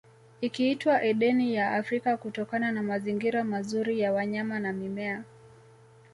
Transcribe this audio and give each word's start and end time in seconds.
Ikiitwa 0.41 1.01
Edeni 1.03 1.55
ya 1.55 1.71
Afrika 1.75 2.17
kutokana 2.17 2.71
na 2.71 2.83
mazingira 2.83 3.43
mazuri 3.43 3.99
ya 3.99 4.13
wanyama 4.13 4.59
na 4.59 4.73
mimea 4.73 5.23